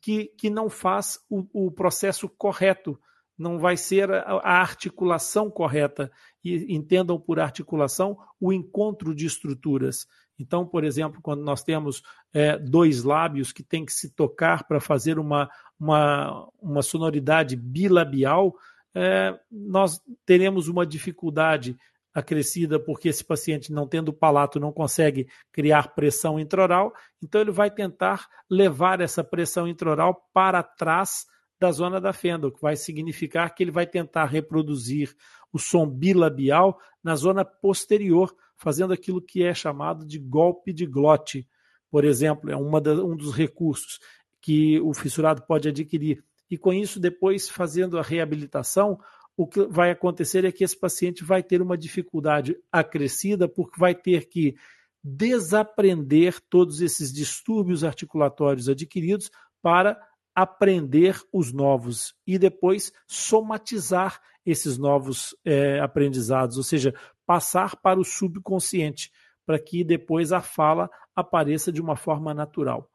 que, 0.00 0.26
que 0.36 0.50
não 0.50 0.68
faz 0.68 1.20
o, 1.28 1.66
o 1.66 1.70
processo 1.70 2.28
correto, 2.28 2.98
não 3.36 3.58
vai 3.58 3.76
ser 3.76 4.10
a, 4.10 4.22
a, 4.22 4.60
articulação 4.60 5.50
correta. 5.50 6.10
E 6.44 6.74
entendam 6.74 7.20
por 7.20 7.38
articulação 7.38 8.18
o 8.40 8.52
encontro 8.52 9.14
de 9.14 9.26
estruturas. 9.26 10.06
Então, 10.38 10.66
por 10.66 10.84
exemplo, 10.84 11.20
quando 11.22 11.42
nós 11.42 11.62
temos 11.62 12.02
é, 12.32 12.58
dois 12.58 13.02
lábios 13.02 13.52
que 13.52 13.62
têm 13.62 13.84
que 13.84 13.92
se 13.92 14.10
tocar 14.10 14.64
para 14.64 14.80
fazer 14.80 15.18
uma, 15.18 15.50
uma, 15.78 16.48
uma 16.60 16.82
sonoridade 16.82 17.56
bilabial, 17.56 18.54
é, 18.94 19.38
nós 19.50 20.00
teremos 20.24 20.68
uma 20.68 20.86
dificuldade 20.86 21.76
acrescida 22.14 22.78
porque 22.80 23.08
esse 23.08 23.24
paciente, 23.24 23.72
não 23.72 23.86
tendo 23.86 24.12
palato, 24.12 24.58
não 24.58 24.72
consegue 24.72 25.28
criar 25.52 25.94
pressão 25.94 26.38
intraoral, 26.38 26.92
então 27.22 27.40
ele 27.40 27.50
vai 27.50 27.70
tentar 27.70 28.26
levar 28.50 29.00
essa 29.00 29.22
pressão 29.22 29.68
intraoral 29.68 30.28
para 30.32 30.62
trás 30.62 31.26
da 31.60 31.70
zona 31.72 32.00
da 32.00 32.12
fenda, 32.12 32.46
o 32.46 32.52
que 32.52 32.60
vai 32.60 32.76
significar 32.76 33.54
que 33.54 33.62
ele 33.62 33.70
vai 33.70 33.86
tentar 33.86 34.26
reproduzir 34.26 35.14
o 35.52 35.58
som 35.58 35.88
bilabial 35.88 36.78
na 37.02 37.16
zona 37.16 37.44
posterior, 37.44 38.34
fazendo 38.56 38.92
aquilo 38.92 39.20
que 39.20 39.42
é 39.42 39.52
chamado 39.52 40.06
de 40.06 40.18
golpe 40.18 40.72
de 40.72 40.86
glote. 40.86 41.48
Por 41.90 42.04
exemplo, 42.04 42.50
é 42.50 42.56
uma 42.56 42.80
da, 42.80 42.92
um 42.92 43.16
dos 43.16 43.34
recursos 43.34 43.98
que 44.40 44.80
o 44.80 44.94
fissurado 44.94 45.42
pode 45.42 45.68
adquirir. 45.68 46.22
E 46.50 46.56
com 46.56 46.72
isso, 46.72 47.00
depois, 47.00 47.48
fazendo 47.48 47.98
a 47.98 48.02
reabilitação, 48.02 48.98
o 49.38 49.46
que 49.46 49.64
vai 49.66 49.92
acontecer 49.92 50.44
é 50.44 50.50
que 50.50 50.64
esse 50.64 50.76
paciente 50.76 51.22
vai 51.22 51.44
ter 51.44 51.62
uma 51.62 51.78
dificuldade 51.78 52.56
acrescida, 52.72 53.48
porque 53.48 53.78
vai 53.78 53.94
ter 53.94 54.28
que 54.28 54.56
desaprender 55.00 56.40
todos 56.50 56.80
esses 56.80 57.12
distúrbios 57.12 57.84
articulatórios 57.84 58.68
adquiridos 58.68 59.30
para 59.62 59.96
aprender 60.34 61.22
os 61.32 61.52
novos 61.52 62.16
e 62.26 62.36
depois 62.36 62.92
somatizar 63.06 64.20
esses 64.44 64.76
novos 64.76 65.36
é, 65.44 65.78
aprendizados, 65.78 66.56
ou 66.56 66.64
seja, 66.64 66.92
passar 67.24 67.76
para 67.76 68.00
o 68.00 68.04
subconsciente, 68.04 69.12
para 69.46 69.60
que 69.60 69.84
depois 69.84 70.32
a 70.32 70.40
fala 70.40 70.90
apareça 71.14 71.70
de 71.70 71.80
uma 71.80 71.94
forma 71.94 72.34
natural. 72.34 72.90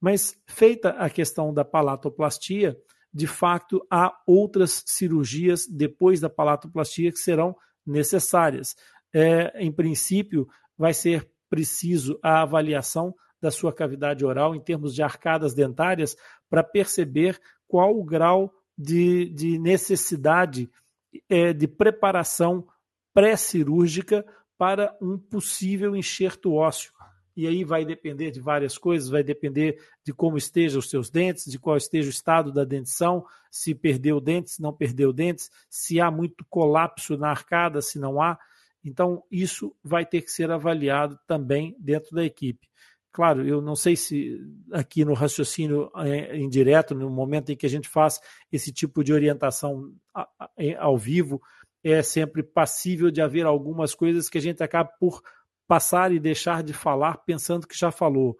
Mas 0.00 0.40
feita 0.46 0.90
a 0.90 1.10
questão 1.10 1.52
da 1.52 1.64
palatoplastia, 1.64 2.76
de 3.12 3.26
fato 3.26 3.84
há 3.90 4.12
outras 4.26 4.82
cirurgias 4.86 5.66
depois 5.66 6.20
da 6.20 6.28
palatoplastia 6.28 7.10
que 7.10 7.18
serão 7.18 7.56
necessárias. 7.86 8.76
É, 9.12 9.52
em 9.62 9.72
princípio, 9.72 10.48
vai 10.76 10.92
ser 10.92 11.28
preciso 11.48 12.18
a 12.22 12.42
avaliação 12.42 13.14
da 13.40 13.50
sua 13.50 13.72
cavidade 13.72 14.24
oral 14.24 14.54
em 14.54 14.60
termos 14.60 14.94
de 14.94 15.02
arcadas 15.02 15.54
dentárias 15.54 16.16
para 16.50 16.62
perceber 16.62 17.40
qual 17.66 17.96
o 17.98 18.04
grau 18.04 18.52
de, 18.76 19.30
de 19.30 19.58
necessidade 19.58 20.70
é, 21.28 21.52
de 21.52 21.66
preparação 21.66 22.66
pré-cirúrgica 23.14 24.24
para 24.56 24.96
um 25.00 25.16
possível 25.18 25.96
enxerto 25.96 26.52
ósseo 26.52 26.92
e 27.38 27.46
aí 27.46 27.62
vai 27.62 27.84
depender 27.84 28.32
de 28.32 28.40
várias 28.40 28.76
coisas, 28.76 29.08
vai 29.08 29.22
depender 29.22 29.80
de 30.04 30.12
como 30.12 30.36
estejam 30.36 30.80
os 30.80 30.90
seus 30.90 31.08
dentes, 31.08 31.44
de 31.44 31.56
qual 31.56 31.76
esteja 31.76 32.08
o 32.08 32.10
estado 32.10 32.52
da 32.52 32.64
dentição, 32.64 33.24
se 33.48 33.76
perdeu 33.76 34.20
dentes, 34.20 34.54
se 34.54 34.60
não 34.60 34.72
perdeu 34.72 35.12
dentes, 35.12 35.48
se 35.70 36.00
há 36.00 36.10
muito 36.10 36.44
colapso 36.50 37.16
na 37.16 37.30
arcada, 37.30 37.80
se 37.80 37.96
não 37.96 38.20
há. 38.20 38.36
Então, 38.84 39.22
isso 39.30 39.72
vai 39.84 40.04
ter 40.04 40.22
que 40.22 40.32
ser 40.32 40.50
avaliado 40.50 41.16
também 41.28 41.76
dentro 41.78 42.16
da 42.16 42.24
equipe. 42.24 42.66
Claro, 43.12 43.46
eu 43.46 43.62
não 43.62 43.76
sei 43.76 43.94
se 43.94 44.36
aqui 44.72 45.04
no 45.04 45.14
raciocínio 45.14 45.92
é, 45.94 46.36
indireto, 46.36 46.92
no 46.92 47.08
momento 47.08 47.52
em 47.52 47.56
que 47.56 47.66
a 47.66 47.70
gente 47.70 47.88
faz 47.88 48.20
esse 48.50 48.72
tipo 48.72 49.04
de 49.04 49.12
orientação 49.12 49.92
ao 50.76 50.98
vivo, 50.98 51.40
é 51.84 52.02
sempre 52.02 52.42
passível 52.42 53.12
de 53.12 53.22
haver 53.22 53.46
algumas 53.46 53.94
coisas 53.94 54.28
que 54.28 54.38
a 54.38 54.42
gente 54.42 54.60
acaba 54.60 54.90
por 54.98 55.22
passar 55.68 56.10
e 56.12 56.18
deixar 56.18 56.62
de 56.62 56.72
falar 56.72 57.18
pensando 57.18 57.66
que 57.66 57.78
já 57.78 57.92
falou. 57.92 58.36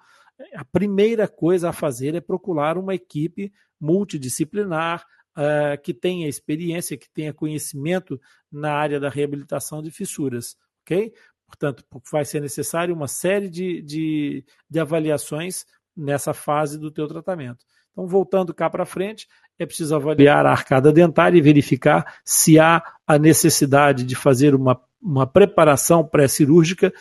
A 0.54 0.64
primeira 0.64 1.28
coisa 1.28 1.68
a 1.68 1.72
fazer 1.72 2.14
é 2.14 2.20
procurar 2.20 2.78
uma 2.78 2.94
equipe 2.94 3.52
multidisciplinar, 3.80 5.04
uh, 5.36 5.80
que 5.82 5.94
tenha 5.94 6.28
experiência, 6.28 6.96
que 6.96 7.08
tenha 7.10 7.32
conhecimento 7.32 8.20
na 8.50 8.72
área 8.72 8.98
da 8.98 9.08
reabilitação 9.08 9.82
de 9.82 9.90
fissuras, 9.90 10.56
ok? 10.82 11.12
Portanto, 11.46 11.84
vai 12.10 12.24
ser 12.24 12.40
necessário 12.40 12.94
uma 12.94 13.08
série 13.08 13.48
de, 13.48 13.80
de, 13.82 14.44
de 14.68 14.80
avaliações 14.80 15.64
nessa 15.96 16.34
fase 16.34 16.78
do 16.78 16.90
teu 16.90 17.06
tratamento. 17.06 17.64
Então, 17.92 18.06
voltando 18.06 18.54
cá 18.54 18.68
para 18.68 18.84
frente, 18.84 19.26
é 19.58 19.66
preciso 19.66 19.94
avaliar 19.96 20.46
a 20.46 20.52
arcada 20.52 20.92
dentária 20.92 21.36
e 21.36 21.42
verificar 21.42 22.20
se 22.24 22.58
há 22.58 22.82
a 23.06 23.18
necessidade 23.18 24.04
de 24.04 24.14
fazer 24.14 24.54
uma, 24.54 24.80
uma 25.02 25.26
preparação 25.26 26.06
pré-cirúrgica. 26.06 26.92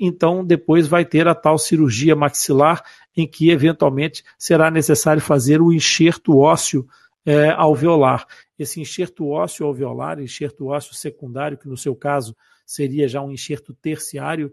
Então, 0.00 0.44
depois 0.44 0.86
vai 0.86 1.04
ter 1.04 1.26
a 1.26 1.34
tal 1.34 1.58
cirurgia 1.58 2.14
maxilar, 2.14 2.82
em 3.16 3.26
que 3.26 3.50
eventualmente 3.50 4.22
será 4.38 4.70
necessário 4.70 5.22
fazer 5.22 5.60
o 5.60 5.72
enxerto 5.72 6.38
ósseo 6.38 6.86
é, 7.24 7.50
alveolar. 7.50 8.26
Esse 8.58 8.80
enxerto 8.80 9.28
ósseo 9.28 9.66
alveolar, 9.66 10.20
enxerto 10.20 10.66
ósseo 10.66 10.94
secundário, 10.94 11.58
que 11.58 11.68
no 11.68 11.76
seu 11.76 11.96
caso 11.96 12.36
seria 12.64 13.08
já 13.08 13.22
um 13.22 13.30
enxerto 13.30 13.72
terciário 13.74 14.52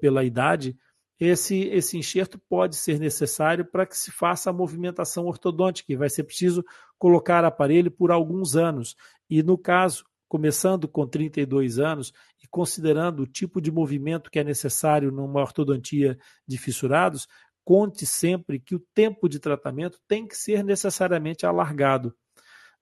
pela 0.00 0.24
idade, 0.24 0.76
esse, 1.24 1.68
esse 1.68 1.96
enxerto 1.96 2.36
pode 2.36 2.74
ser 2.74 2.98
necessário 2.98 3.64
para 3.64 3.86
que 3.86 3.96
se 3.96 4.10
faça 4.10 4.50
a 4.50 4.52
movimentação 4.52 5.26
ortodôntica 5.26 5.92
e 5.92 5.96
vai 5.96 6.10
ser 6.10 6.24
preciso 6.24 6.64
colocar 6.98 7.44
aparelho 7.44 7.92
por 7.92 8.10
alguns 8.10 8.56
anos. 8.56 8.96
E 9.30 9.40
no 9.40 9.56
caso, 9.56 10.04
começando 10.32 10.88
com 10.88 11.06
32 11.06 11.78
anos 11.78 12.10
e 12.42 12.48
considerando 12.48 13.20
o 13.20 13.26
tipo 13.26 13.60
de 13.60 13.70
movimento 13.70 14.30
que 14.30 14.38
é 14.38 14.44
necessário 14.44 15.12
numa 15.12 15.42
ortodontia 15.42 16.18
de 16.48 16.56
fissurados, 16.56 17.28
conte 17.62 18.06
sempre 18.06 18.58
que 18.58 18.74
o 18.74 18.82
tempo 18.94 19.28
de 19.28 19.38
tratamento 19.38 19.98
tem 20.08 20.26
que 20.26 20.34
ser 20.34 20.64
necessariamente 20.64 21.44
alargado. 21.44 22.16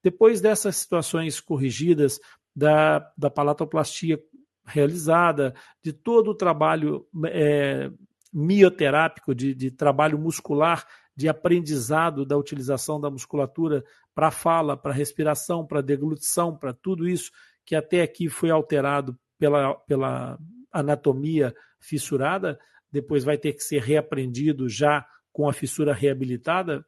Depois 0.01 0.41
dessas 0.41 0.77
situações 0.77 1.41
corrigidas 1.41 2.21
da, 2.55 3.01
da 3.19 3.29
palatoplastia 3.29 4.23
realizada, 4.65 5.53
de 5.83 5.93
todo 5.93 6.31
o 6.31 6.37
trabalho 6.37 7.05
é, 7.27 7.91
mioterápico, 8.33 9.35
de, 9.35 9.57
de 9.57 9.73
trabalho 9.73 10.17
muscular, 10.21 10.87
de 11.21 11.29
aprendizado 11.29 12.25
da 12.25 12.35
utilização 12.35 12.99
da 12.99 13.11
musculatura 13.11 13.85
para 14.15 14.31
fala, 14.31 14.75
para 14.75 14.91
respiração, 14.91 15.67
para 15.67 15.83
deglutição, 15.83 16.57
para 16.57 16.73
tudo 16.73 17.07
isso 17.07 17.31
que 17.63 17.75
até 17.75 18.01
aqui 18.01 18.31
foi 18.31 18.49
alterado 18.49 19.15
pela, 19.39 19.75
pela 19.81 20.39
anatomia 20.73 21.55
fissurada, 21.79 22.59
depois 22.91 23.23
vai 23.23 23.37
ter 23.37 23.53
que 23.53 23.63
ser 23.63 23.83
reaprendido 23.83 24.67
já 24.67 25.07
com 25.31 25.47
a 25.47 25.53
fissura 25.53 25.93
reabilitada, 25.93 26.83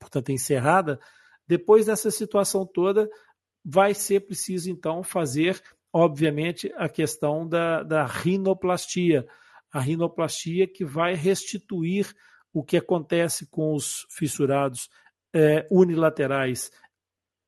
portanto 0.00 0.32
encerrada. 0.32 0.98
Depois 1.46 1.86
dessa 1.86 2.10
situação 2.10 2.66
toda, 2.66 3.08
vai 3.64 3.94
ser 3.94 4.26
preciso 4.26 4.68
então 4.68 5.04
fazer, 5.04 5.62
obviamente, 5.92 6.72
a 6.76 6.88
questão 6.88 7.48
da, 7.48 7.84
da 7.84 8.04
rinoplastia 8.04 9.24
a 9.72 9.80
rinoplastia 9.80 10.66
que 10.66 10.84
vai 10.84 11.14
restituir 11.14 12.12
o 12.56 12.64
que 12.64 12.78
acontece 12.78 13.44
com 13.44 13.74
os 13.74 14.06
fissurados 14.08 14.88
é, 15.34 15.66
unilaterais, 15.70 16.70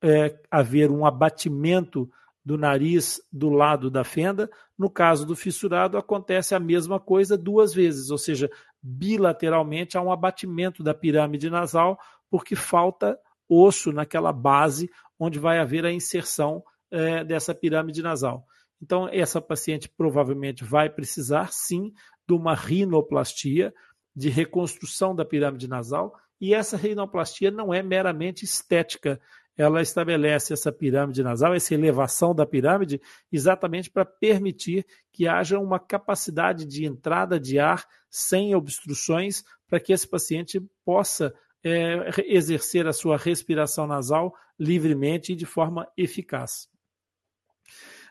é, 0.05 0.39
haver 0.51 0.91
um 0.91 1.07
abatimento 1.07 2.11
do 2.45 2.59
nariz 2.59 3.19
do 3.33 3.49
lado 3.49 3.91
da 3.91 4.05
fenda. 4.05 4.51
No 4.77 4.91
caso 4.91 5.25
do 5.25 5.35
fissurado, 5.35 5.97
acontece 5.97 6.55
a 6.55 6.61
mesma 6.61 7.01
coisa 7.01 7.39
duas 7.39 7.73
vezes, 7.73 8.11
ou 8.11 8.19
seja, 8.19 8.51
bilateralmente 8.83 9.97
há 9.97 10.03
um 10.03 10.13
abatimento 10.13 10.83
da 10.83 10.93
pirâmide 10.93 11.49
nasal, 11.49 11.99
porque 12.31 12.55
falta 12.55 13.19
osso 13.49 13.91
naquela 13.95 14.31
base 14.31 14.91
onde 15.19 15.39
vai 15.39 15.59
haver 15.59 15.87
a 15.87 15.93
inserção 15.93 16.63
é, 16.91 17.25
dessa 17.25 17.55
pirâmide 17.55 18.03
nasal. 18.03 18.45
Então, 18.79 19.09
essa 19.11 19.41
paciente 19.41 19.89
provavelmente 19.89 20.65
vai 20.65 20.91
precisar, 20.91 21.51
sim, 21.51 21.95
de 22.29 22.35
uma 22.35 22.55
rinoplastia, 22.55 23.73
de 24.19 24.29
reconstrução 24.29 25.15
da 25.15 25.25
pirâmide 25.25 25.69
nasal, 25.69 26.13
e 26.41 26.53
essa 26.53 26.77
rinoplastia 26.77 27.53
não 27.53 27.73
é 27.73 27.85
meramente 27.85 28.45
estética, 28.45 29.21
ela 29.57 29.81
estabelece 29.81 30.53
essa 30.53 30.73
pirâmide 30.73 31.23
nasal, 31.23 31.55
essa 31.55 31.73
elevação 31.73 32.35
da 32.35 32.45
pirâmide, 32.45 33.01
exatamente 33.31 33.89
para 33.89 34.05
permitir 34.05 34.85
que 35.13 35.29
haja 35.29 35.57
uma 35.61 35.79
capacidade 35.79 36.67
de 36.67 36.85
entrada 36.85 37.39
de 37.39 37.61
ar 37.61 37.87
sem 38.11 38.57
obstruções, 38.57 39.45
para 39.69 39.79
que 39.79 39.93
esse 39.93 40.09
paciente 40.09 40.61
possa 40.85 41.33
é, 41.63 42.11
exercer 42.27 42.89
a 42.89 42.93
sua 42.93 43.17
respiração 43.17 43.87
nasal 43.87 44.35
livremente 44.59 45.33
e 45.33 45.37
de 45.37 45.47
forma 45.47 45.89
eficaz. 45.97 46.69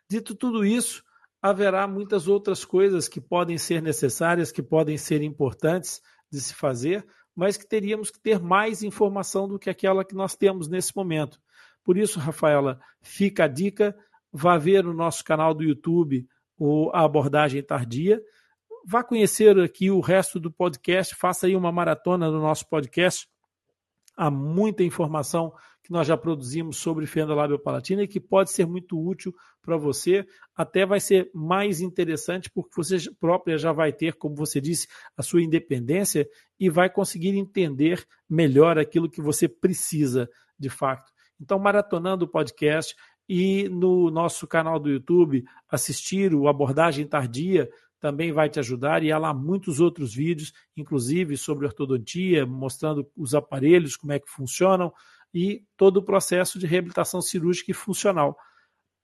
Dito 0.10 0.34
tudo 0.34 0.64
isso, 0.64 1.04
haverá 1.50 1.88
muitas 1.88 2.28
outras 2.28 2.64
coisas 2.66 3.08
que 3.08 3.22
podem 3.22 3.58
ser 3.58 3.82
necessárias, 3.82 4.52
que 4.52 4.62
podem 4.62 4.98
ser 4.98 5.22
importantes 5.22 6.02
de 6.32 6.42
se 6.42 6.54
fazer, 6.54 7.06
mas 7.36 7.58
que 7.58 7.68
teríamos 7.68 8.10
que 8.10 8.20
ter 8.20 8.40
mais 8.40 8.84
informação 8.84 9.48
do 9.48 9.60
que 9.60 9.70
aquela 9.70 10.04
que 10.04 10.16
nós 10.16 10.36
temos 10.36 10.68
nesse 10.68 10.96
momento. 10.96 11.40
Por 11.84 11.98
isso, 11.98 12.20
Rafaela, 12.20 12.80
fica 13.02 13.46
a 13.46 13.48
dica, 13.48 13.96
vá 14.32 14.58
ver 14.58 14.84
no 14.84 14.94
nosso 14.94 15.24
canal 15.24 15.54
do 15.54 15.64
YouTube 15.64 16.28
a 16.92 17.04
abordagem 17.04 17.62
tardia, 17.62 18.22
vá 18.86 19.04
conhecer 19.04 19.60
aqui 19.60 19.92
o 19.92 20.00
resto 20.00 20.40
do 20.40 20.52
podcast, 20.52 21.16
faça 21.16 21.46
aí 21.46 21.56
uma 21.56 21.72
maratona 21.72 22.32
no 22.32 22.42
nosso 22.42 22.68
podcast. 22.68 23.28
Há 24.16 24.32
muita 24.32 24.84
informação 24.84 25.54
que 25.84 25.92
nós 25.92 26.08
já 26.08 26.18
produzimos 26.18 26.78
sobre 26.78 27.06
fenda 27.06 27.36
labiopalatina 27.36 28.04
e 28.04 28.08
que 28.08 28.20
pode 28.20 28.52
ser 28.52 28.66
muito 28.66 29.00
útil 29.00 29.34
para 29.68 29.76
você. 29.76 30.26
Até 30.56 30.86
vai 30.86 31.02
ser 31.02 31.30
mais 31.34 31.82
interessante 31.82 32.50
porque 32.50 32.72
você 32.74 32.96
própria 33.20 33.58
já 33.58 33.74
vai 33.74 33.92
ter, 33.92 34.14
como 34.14 34.34
você 34.34 34.62
disse, 34.62 34.88
a 35.18 35.22
sua 35.22 35.42
independência 35.42 36.26
e 36.58 36.70
vai 36.70 36.90
conseguir 36.90 37.36
entender 37.36 38.08
melhor 38.30 38.80
aquilo 38.80 39.10
que 39.10 39.20
você 39.20 39.46
precisa 39.46 40.30
de 40.58 40.70
fato. 40.70 41.12
Então, 41.38 41.60
maratonando 41.60 42.24
o 42.24 42.30
podcast 42.30 42.96
e 43.28 43.68
no 43.68 44.10
nosso 44.10 44.48
canal 44.48 44.80
do 44.80 44.90
YouTube, 44.90 45.44
assistir 45.70 46.34
o 46.34 46.48
Abordagem 46.48 47.06
Tardia 47.06 47.70
também 48.00 48.32
vai 48.32 48.50
te 48.50 48.60
ajudar 48.60 49.04
e 49.04 49.12
há 49.12 49.18
lá 49.18 49.34
muitos 49.34 49.82
outros 49.82 50.14
vídeos, 50.14 50.54
inclusive 50.78 51.36
sobre 51.36 51.66
ortodontia, 51.66 52.46
mostrando 52.46 53.06
os 53.18 53.36
aparelhos, 53.36 53.98
como 53.98 54.14
é 54.14 54.20
que 54.20 54.30
funcionam, 54.30 54.94
e 55.34 55.62
todo 55.76 55.98
o 55.98 56.04
processo 56.04 56.58
de 56.58 56.66
reabilitação 56.66 57.22
cirúrgica 57.22 57.72
e 57.72 57.74
funcional. 57.74 58.38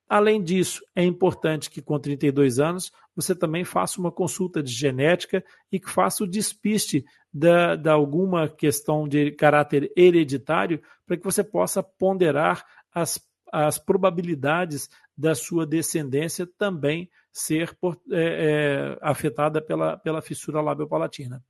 Além 0.07 0.43
disso, 0.43 0.83
é 0.95 1.03
importante 1.03 1.69
que 1.69 1.81
com 1.81 1.97
32 1.99 2.59
anos 2.59 2.91
você 3.15 3.35
também 3.35 3.63
faça 3.63 3.99
uma 3.99 4.11
consulta 4.11 4.61
de 4.61 4.71
genética 4.71 5.43
e 5.71 5.79
que 5.79 5.89
faça 5.89 6.23
o 6.23 6.27
despiste 6.27 7.05
da, 7.33 7.75
da 7.75 7.93
alguma 7.93 8.47
questão 8.49 9.07
de 9.07 9.31
caráter 9.31 9.91
hereditário 9.95 10.81
para 11.05 11.17
que 11.17 11.23
você 11.23 11.43
possa 11.43 11.81
ponderar 11.81 12.65
as, 12.93 13.19
as 13.51 13.79
probabilidades 13.79 14.89
da 15.17 15.35
sua 15.35 15.65
descendência 15.65 16.47
também 16.57 17.09
ser 17.31 17.73
por, 17.75 17.99
é, 18.11 18.95
é, 18.95 18.97
afetada 19.01 19.61
pela, 19.61 19.97
pela 19.97 20.21
fissura 20.21 20.61
labiopalatina. 20.61 21.43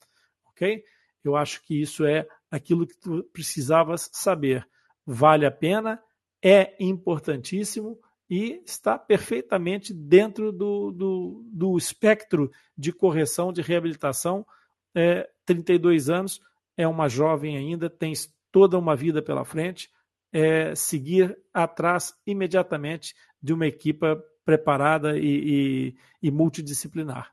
Ok? 0.50 0.84
Eu 1.24 1.36
acho 1.36 1.64
que 1.64 1.82
isso 1.82 2.06
é 2.06 2.28
aquilo 2.52 2.86
que 2.86 2.98
tu 2.98 3.24
precisavas 3.32 4.10
saber. 4.14 4.68
Vale 5.06 5.46
a 5.46 5.52
pena, 5.52 6.02
é 6.42 6.76
importantíssimo 6.80 7.98
e 8.30 8.62
está 8.66 8.98
perfeitamente 8.98 9.94
dentro 9.94 10.52
do, 10.52 10.92
do, 10.92 11.46
do 11.52 11.78
espectro 11.78 12.52
de 12.78 12.92
correção, 12.92 13.52
de 13.52 13.62
reabilitação. 13.62 14.46
É, 14.96 15.30
32 15.46 16.10
anos, 16.10 16.42
é 16.78 16.88
uma 16.88 17.10
jovem 17.10 17.58
ainda, 17.58 17.90
tem 17.90 18.14
toda 18.52 18.78
uma 18.78 18.96
vida 18.96 19.22
pela 19.22 19.44
frente. 19.44 19.90
É, 20.32 20.74
seguir 20.74 21.38
atrás 21.54 22.14
imediatamente 22.26 23.14
de 23.42 23.54
uma 23.54 23.68
equipa 23.68 24.24
preparada 24.46 25.18
e, 25.18 25.26
e, 25.26 25.96
e 26.22 26.32
multidisciplinar. 26.32 27.33